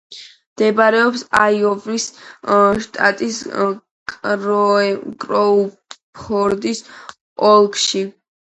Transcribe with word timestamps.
მდებარეობს 0.59 1.23
აიოვის 1.39 2.07
შტატის 2.87 3.37
კროუფორდის 4.23 6.85
ოლქში. 7.55 8.07